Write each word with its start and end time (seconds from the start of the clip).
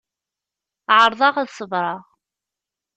Ԑerḍeɣ 0.99 1.35
ad 1.37 1.49
ṣebreɣ. 1.57 2.01